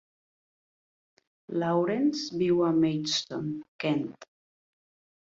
[1.63, 3.51] Lawrence viu a Maidstone,
[3.85, 4.09] Kent.